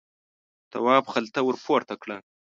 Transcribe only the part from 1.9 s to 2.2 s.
کړه.